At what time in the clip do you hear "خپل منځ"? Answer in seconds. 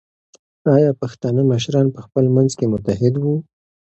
2.05-2.51